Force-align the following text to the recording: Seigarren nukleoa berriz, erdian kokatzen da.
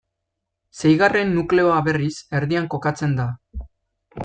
Seigarren 0.79 1.35
nukleoa 1.35 1.77
berriz, 1.89 2.13
erdian 2.41 2.67
kokatzen 2.77 3.15
da. 3.21 3.29